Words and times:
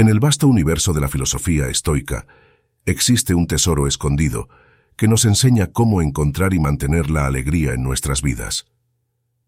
En 0.00 0.08
el 0.08 0.18
vasto 0.18 0.48
universo 0.48 0.94
de 0.94 1.02
la 1.02 1.10
filosofía 1.10 1.68
estoica, 1.68 2.26
existe 2.86 3.34
un 3.34 3.46
tesoro 3.46 3.86
escondido 3.86 4.48
que 4.96 5.08
nos 5.08 5.26
enseña 5.26 5.66
cómo 5.66 6.00
encontrar 6.00 6.54
y 6.54 6.58
mantener 6.58 7.10
la 7.10 7.26
alegría 7.26 7.74
en 7.74 7.82
nuestras 7.82 8.22
vidas. 8.22 8.64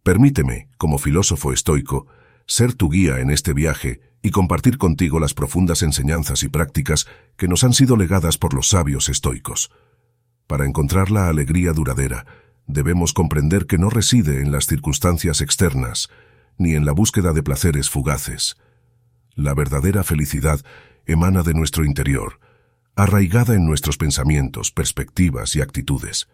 Permíteme, 0.02 0.68
como 0.76 0.98
filósofo 0.98 1.54
estoico, 1.54 2.06
ser 2.46 2.74
tu 2.74 2.90
guía 2.90 3.20
en 3.20 3.30
este 3.30 3.54
viaje 3.54 4.02
y 4.22 4.30
compartir 4.30 4.76
contigo 4.76 5.18
las 5.18 5.32
profundas 5.32 5.82
enseñanzas 5.82 6.42
y 6.42 6.50
prácticas 6.50 7.06
que 7.38 7.48
nos 7.48 7.64
han 7.64 7.72
sido 7.72 7.96
legadas 7.96 8.36
por 8.36 8.52
los 8.52 8.68
sabios 8.68 9.08
estoicos. 9.08 9.70
Para 10.46 10.66
encontrar 10.66 11.10
la 11.10 11.30
alegría 11.30 11.72
duradera, 11.72 12.26
debemos 12.66 13.14
comprender 13.14 13.64
que 13.64 13.78
no 13.78 13.88
reside 13.88 14.42
en 14.42 14.52
las 14.52 14.66
circunstancias 14.66 15.40
externas, 15.40 16.10
ni 16.58 16.74
en 16.74 16.84
la 16.84 16.92
búsqueda 16.92 17.32
de 17.32 17.42
placeres 17.42 17.88
fugaces. 17.88 18.58
La 19.34 19.54
verdadera 19.54 20.02
felicidad 20.04 20.60
emana 21.06 21.42
de 21.42 21.54
nuestro 21.54 21.84
interior, 21.84 22.38
arraigada 22.94 23.54
en 23.54 23.64
nuestros 23.64 23.96
pensamientos, 23.96 24.70
perspectivas 24.70 25.56
y 25.56 25.62
actitudes. 25.62 26.28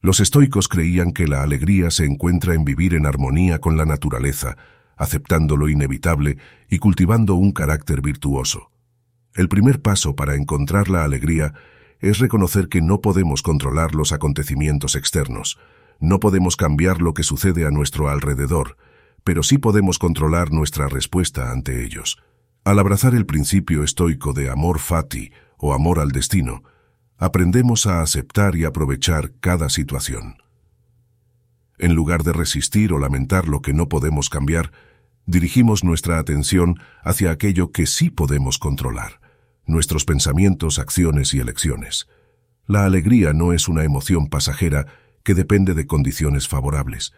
Los 0.00 0.20
estoicos 0.20 0.68
creían 0.68 1.12
que 1.12 1.28
la 1.28 1.42
alegría 1.42 1.90
se 1.90 2.04
encuentra 2.04 2.54
en 2.54 2.64
vivir 2.64 2.94
en 2.94 3.06
armonía 3.06 3.60
con 3.60 3.76
la 3.76 3.86
naturaleza, 3.86 4.56
aceptando 4.96 5.56
lo 5.56 5.68
inevitable 5.68 6.38
y 6.68 6.78
cultivando 6.78 7.34
un 7.34 7.52
carácter 7.52 8.02
virtuoso. 8.02 8.70
El 9.34 9.48
primer 9.48 9.80
paso 9.80 10.16
para 10.16 10.34
encontrar 10.34 10.90
la 10.90 11.04
alegría 11.04 11.54
es 12.00 12.18
reconocer 12.18 12.68
que 12.68 12.82
no 12.82 13.00
podemos 13.00 13.42
controlar 13.42 13.94
los 13.94 14.12
acontecimientos 14.12 14.96
externos, 14.96 15.58
no 16.00 16.20
podemos 16.20 16.56
cambiar 16.56 17.00
lo 17.00 17.14
que 17.14 17.22
sucede 17.22 17.64
a 17.64 17.70
nuestro 17.70 18.08
alrededor, 18.08 18.76
pero 19.24 19.42
sí 19.42 19.58
podemos 19.58 19.98
controlar 19.98 20.52
nuestra 20.52 20.86
respuesta 20.86 21.50
ante 21.50 21.84
ellos. 21.84 22.18
Al 22.62 22.78
abrazar 22.78 23.14
el 23.14 23.26
principio 23.26 23.82
estoico 23.82 24.32
de 24.32 24.50
amor 24.50 24.78
fati 24.78 25.32
o 25.56 25.74
amor 25.74 25.98
al 25.98 26.12
destino, 26.12 26.62
aprendemos 27.16 27.86
a 27.86 28.02
aceptar 28.02 28.54
y 28.54 28.64
aprovechar 28.64 29.32
cada 29.40 29.70
situación. 29.70 30.36
En 31.78 31.94
lugar 31.94 32.22
de 32.22 32.32
resistir 32.32 32.92
o 32.92 32.98
lamentar 32.98 33.48
lo 33.48 33.60
que 33.62 33.72
no 33.72 33.88
podemos 33.88 34.30
cambiar, 34.30 34.72
dirigimos 35.26 35.84
nuestra 35.84 36.18
atención 36.18 36.78
hacia 37.02 37.30
aquello 37.30 37.72
que 37.72 37.86
sí 37.86 38.10
podemos 38.10 38.58
controlar, 38.58 39.20
nuestros 39.66 40.04
pensamientos, 40.04 40.78
acciones 40.78 41.32
y 41.34 41.40
elecciones. 41.40 42.06
La 42.66 42.84
alegría 42.84 43.32
no 43.32 43.52
es 43.52 43.68
una 43.68 43.84
emoción 43.84 44.28
pasajera 44.28 44.86
que 45.22 45.34
depende 45.34 45.74
de 45.74 45.86
condiciones 45.86 46.46
favorables. 46.48 47.14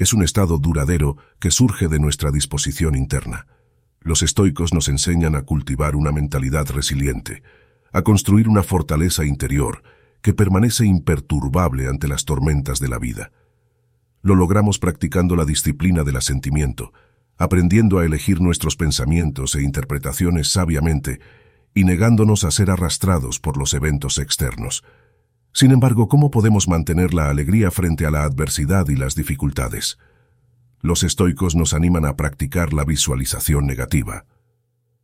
Es 0.00 0.14
un 0.14 0.22
estado 0.22 0.56
duradero 0.56 1.18
que 1.38 1.50
surge 1.50 1.86
de 1.86 1.98
nuestra 1.98 2.30
disposición 2.30 2.94
interna. 2.94 3.46
Los 4.00 4.22
estoicos 4.22 4.72
nos 4.72 4.88
enseñan 4.88 5.36
a 5.36 5.42
cultivar 5.42 5.94
una 5.94 6.10
mentalidad 6.10 6.66
resiliente, 6.70 7.42
a 7.92 8.00
construir 8.00 8.48
una 8.48 8.62
fortaleza 8.62 9.26
interior 9.26 9.82
que 10.22 10.32
permanece 10.32 10.86
imperturbable 10.86 11.86
ante 11.86 12.08
las 12.08 12.24
tormentas 12.24 12.80
de 12.80 12.88
la 12.88 12.98
vida. 12.98 13.30
Lo 14.22 14.36
logramos 14.36 14.78
practicando 14.78 15.36
la 15.36 15.44
disciplina 15.44 16.02
del 16.02 16.16
asentimiento, 16.16 16.94
aprendiendo 17.36 17.98
a 17.98 18.06
elegir 18.06 18.40
nuestros 18.40 18.76
pensamientos 18.76 19.54
e 19.54 19.62
interpretaciones 19.62 20.48
sabiamente 20.48 21.20
y 21.74 21.84
negándonos 21.84 22.44
a 22.44 22.50
ser 22.50 22.70
arrastrados 22.70 23.38
por 23.38 23.58
los 23.58 23.74
eventos 23.74 24.16
externos. 24.16 24.82
Sin 25.52 25.72
embargo, 25.72 26.08
¿cómo 26.08 26.30
podemos 26.30 26.68
mantener 26.68 27.14
la 27.14 27.28
alegría 27.28 27.70
frente 27.70 28.06
a 28.06 28.10
la 28.10 28.24
adversidad 28.24 28.88
y 28.88 28.96
las 28.96 29.14
dificultades? 29.14 29.98
Los 30.80 31.02
estoicos 31.02 31.56
nos 31.56 31.74
animan 31.74 32.04
a 32.04 32.16
practicar 32.16 32.72
la 32.72 32.84
visualización 32.84 33.66
negativa. 33.66 34.24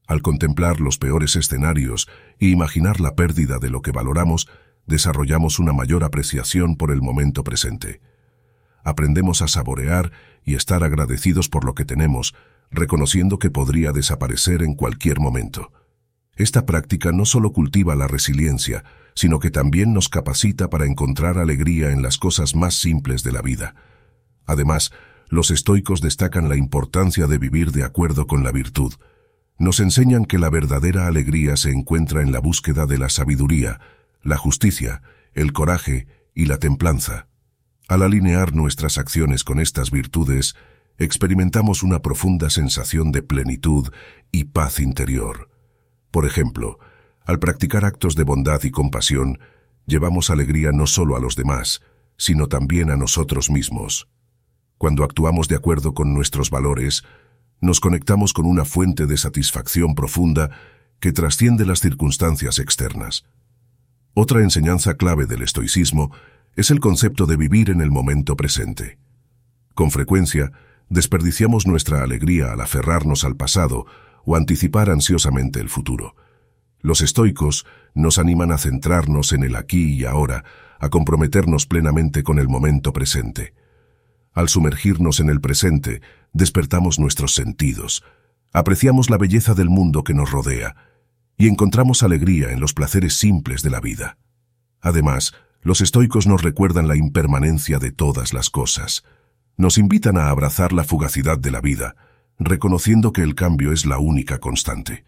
Al 0.06 0.22
contemplar 0.22 0.80
los 0.80 0.98
peores 0.98 1.36
escenarios 1.36 2.08
e 2.38 2.46
imaginar 2.46 3.00
la 3.00 3.14
pérdida 3.14 3.58
de 3.58 3.70
lo 3.70 3.82
que 3.82 3.90
valoramos, 3.90 4.48
desarrollamos 4.86 5.58
una 5.58 5.72
mayor 5.72 6.04
apreciación 6.04 6.76
por 6.76 6.90
el 6.90 7.02
momento 7.02 7.42
presente 7.44 8.00
aprendemos 8.86 9.42
a 9.42 9.48
saborear 9.48 10.12
y 10.44 10.54
estar 10.54 10.84
agradecidos 10.84 11.48
por 11.48 11.64
lo 11.64 11.74
que 11.74 11.84
tenemos, 11.84 12.36
reconociendo 12.70 13.40
que 13.40 13.50
podría 13.50 13.90
desaparecer 13.90 14.62
en 14.62 14.74
cualquier 14.74 15.18
momento. 15.18 15.72
Esta 16.36 16.66
práctica 16.66 17.12
no 17.12 17.24
solo 17.24 17.52
cultiva 17.52 17.96
la 17.96 18.06
resiliencia, 18.06 18.84
sino 19.14 19.38
que 19.38 19.50
también 19.50 19.94
nos 19.94 20.10
capacita 20.10 20.68
para 20.68 20.84
encontrar 20.84 21.38
alegría 21.38 21.90
en 21.90 22.02
las 22.02 22.18
cosas 22.18 22.54
más 22.54 22.74
simples 22.74 23.22
de 23.22 23.32
la 23.32 23.40
vida. 23.40 23.74
Además, 24.44 24.92
los 25.28 25.50
estoicos 25.50 26.02
destacan 26.02 26.48
la 26.48 26.56
importancia 26.56 27.26
de 27.26 27.38
vivir 27.38 27.72
de 27.72 27.82
acuerdo 27.82 28.26
con 28.26 28.44
la 28.44 28.52
virtud. 28.52 28.92
Nos 29.58 29.80
enseñan 29.80 30.26
que 30.26 30.38
la 30.38 30.50
verdadera 30.50 31.06
alegría 31.06 31.56
se 31.56 31.70
encuentra 31.70 32.20
en 32.20 32.30
la 32.30 32.40
búsqueda 32.40 32.84
de 32.84 32.98
la 32.98 33.08
sabiduría, 33.08 33.80
la 34.22 34.36
justicia, 34.36 35.02
el 35.32 35.54
coraje 35.54 36.06
y 36.34 36.44
la 36.44 36.58
templanza. 36.58 37.28
Al 37.88 38.02
alinear 38.02 38.54
nuestras 38.54 38.98
acciones 38.98 39.44
con 39.44 39.58
estas 39.58 39.90
virtudes, 39.90 40.54
experimentamos 40.98 41.82
una 41.82 42.02
profunda 42.02 42.50
sensación 42.50 43.12
de 43.12 43.22
plenitud 43.22 43.90
y 44.30 44.44
paz 44.44 44.80
interior. 44.80 45.48
Por 46.16 46.24
ejemplo, 46.24 46.78
al 47.26 47.38
practicar 47.38 47.84
actos 47.84 48.16
de 48.16 48.24
bondad 48.24 48.64
y 48.64 48.70
compasión, 48.70 49.38
llevamos 49.84 50.30
alegría 50.30 50.72
no 50.72 50.86
solo 50.86 51.14
a 51.14 51.20
los 51.20 51.36
demás, 51.36 51.82
sino 52.16 52.46
también 52.46 52.90
a 52.90 52.96
nosotros 52.96 53.50
mismos. 53.50 54.08
Cuando 54.78 55.04
actuamos 55.04 55.46
de 55.46 55.56
acuerdo 55.56 55.92
con 55.92 56.14
nuestros 56.14 56.48
valores, 56.48 57.02
nos 57.60 57.80
conectamos 57.80 58.32
con 58.32 58.46
una 58.46 58.64
fuente 58.64 59.04
de 59.04 59.18
satisfacción 59.18 59.94
profunda 59.94 60.52
que 61.00 61.12
trasciende 61.12 61.66
las 61.66 61.80
circunstancias 61.80 62.60
externas. 62.60 63.26
Otra 64.14 64.40
enseñanza 64.40 64.94
clave 64.94 65.26
del 65.26 65.42
estoicismo 65.42 66.12
es 66.54 66.70
el 66.70 66.80
concepto 66.80 67.26
de 67.26 67.36
vivir 67.36 67.68
en 67.68 67.82
el 67.82 67.90
momento 67.90 68.36
presente. 68.36 68.96
Con 69.74 69.90
frecuencia, 69.90 70.50
desperdiciamos 70.88 71.66
nuestra 71.66 72.02
alegría 72.02 72.52
al 72.52 72.62
aferrarnos 72.62 73.22
al 73.24 73.36
pasado 73.36 73.84
o 74.26 74.36
anticipar 74.36 74.90
ansiosamente 74.90 75.60
el 75.60 75.70
futuro. 75.70 76.14
Los 76.80 77.00
estoicos 77.00 77.64
nos 77.94 78.18
animan 78.18 78.52
a 78.52 78.58
centrarnos 78.58 79.32
en 79.32 79.44
el 79.44 79.56
aquí 79.56 79.94
y 79.94 80.04
ahora, 80.04 80.44
a 80.78 80.90
comprometernos 80.90 81.64
plenamente 81.64 82.22
con 82.22 82.38
el 82.38 82.48
momento 82.48 82.92
presente. 82.92 83.54
Al 84.34 84.50
sumergirnos 84.50 85.20
en 85.20 85.30
el 85.30 85.40
presente, 85.40 86.02
despertamos 86.34 86.98
nuestros 86.98 87.34
sentidos, 87.34 88.04
apreciamos 88.52 89.08
la 89.08 89.16
belleza 89.16 89.54
del 89.54 89.70
mundo 89.70 90.04
que 90.04 90.12
nos 90.12 90.30
rodea 90.30 90.76
y 91.38 91.48
encontramos 91.48 92.02
alegría 92.02 92.50
en 92.50 92.60
los 92.60 92.74
placeres 92.74 93.14
simples 93.14 93.62
de 93.62 93.70
la 93.70 93.80
vida. 93.80 94.18
Además, 94.80 95.34
los 95.62 95.80
estoicos 95.80 96.26
nos 96.26 96.42
recuerdan 96.42 96.88
la 96.88 96.96
impermanencia 96.96 97.78
de 97.78 97.92
todas 97.92 98.32
las 98.32 98.50
cosas. 98.50 99.04
Nos 99.56 99.78
invitan 99.78 100.16
a 100.16 100.28
abrazar 100.28 100.72
la 100.72 100.84
fugacidad 100.84 101.38
de 101.38 101.50
la 101.50 101.60
vida, 101.60 101.96
reconociendo 102.38 103.12
que 103.12 103.22
el 103.22 103.34
cambio 103.34 103.72
es 103.72 103.86
la 103.86 103.98
única 103.98 104.38
constante. 104.38 105.04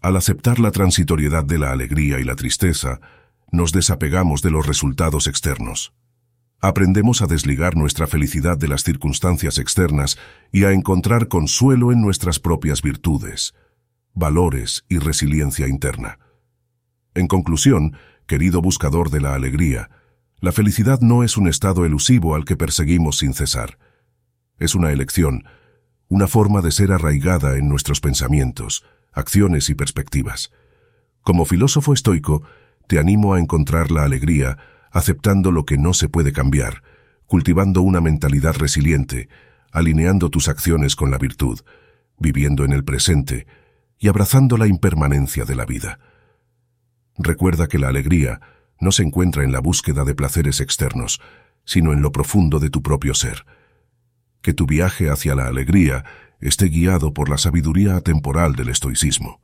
Al 0.00 0.16
aceptar 0.16 0.58
la 0.58 0.70
transitoriedad 0.70 1.44
de 1.44 1.58
la 1.58 1.72
alegría 1.72 2.20
y 2.20 2.24
la 2.24 2.36
tristeza, 2.36 3.00
nos 3.50 3.72
desapegamos 3.72 4.42
de 4.42 4.50
los 4.50 4.66
resultados 4.66 5.26
externos. 5.26 5.92
Aprendemos 6.60 7.22
a 7.22 7.26
desligar 7.26 7.76
nuestra 7.76 8.06
felicidad 8.06 8.56
de 8.56 8.68
las 8.68 8.82
circunstancias 8.82 9.58
externas 9.58 10.18
y 10.52 10.64
a 10.64 10.72
encontrar 10.72 11.28
consuelo 11.28 11.92
en 11.92 12.00
nuestras 12.00 12.40
propias 12.40 12.82
virtudes, 12.82 13.54
valores 14.14 14.84
y 14.88 14.98
resiliencia 14.98 15.68
interna. 15.68 16.18
En 17.14 17.28
conclusión, 17.28 17.96
querido 18.26 18.62
buscador 18.62 19.10
de 19.10 19.20
la 19.20 19.34
alegría, 19.34 19.90
la 20.40 20.52
felicidad 20.52 21.00
no 21.00 21.24
es 21.24 21.36
un 21.36 21.48
estado 21.48 21.84
elusivo 21.84 22.34
al 22.34 22.44
que 22.44 22.56
perseguimos 22.56 23.18
sin 23.18 23.34
cesar. 23.34 23.78
Es 24.58 24.74
una 24.74 24.92
elección, 24.92 25.44
una 26.08 26.28
forma 26.28 26.60
de 26.62 26.70
ser 26.70 26.92
arraigada 26.92 27.56
en 27.56 27.68
nuestros 27.68 28.00
pensamientos, 28.00 28.84
acciones 29.12 29.70
y 29.70 29.74
perspectivas. 29.74 30.52
Como 31.22 31.44
filósofo 31.44 31.92
estoico, 31.92 32.42
te 32.86 32.98
animo 32.98 33.34
a 33.34 33.40
encontrar 33.40 33.90
la 33.90 34.04
alegría 34.04 34.58
aceptando 34.92 35.50
lo 35.50 35.64
que 35.64 35.76
no 35.76 35.92
se 35.92 36.08
puede 36.08 36.32
cambiar, 36.32 36.82
cultivando 37.26 37.82
una 37.82 38.00
mentalidad 38.00 38.54
resiliente, 38.56 39.28
alineando 39.72 40.30
tus 40.30 40.48
acciones 40.48 40.96
con 40.96 41.10
la 41.10 41.18
virtud, 41.18 41.60
viviendo 42.18 42.64
en 42.64 42.72
el 42.72 42.84
presente 42.84 43.46
y 43.98 44.08
abrazando 44.08 44.56
la 44.56 44.66
impermanencia 44.66 45.44
de 45.44 45.54
la 45.54 45.66
vida. 45.66 45.98
Recuerda 47.18 47.66
que 47.66 47.78
la 47.78 47.88
alegría 47.88 48.40
no 48.80 48.92
se 48.92 49.02
encuentra 49.02 49.42
en 49.42 49.52
la 49.52 49.60
búsqueda 49.60 50.04
de 50.04 50.14
placeres 50.14 50.60
externos, 50.60 51.20
sino 51.64 51.92
en 51.92 52.02
lo 52.02 52.12
profundo 52.12 52.58
de 52.58 52.70
tu 52.70 52.82
propio 52.82 53.14
ser. 53.14 53.44
Que 54.46 54.54
tu 54.54 54.64
viaje 54.64 55.10
hacia 55.10 55.34
la 55.34 55.48
alegría 55.48 56.04
esté 56.40 56.66
guiado 56.66 57.12
por 57.12 57.28
la 57.28 57.36
sabiduría 57.36 57.96
atemporal 57.96 58.54
del 58.54 58.68
estoicismo. 58.68 59.40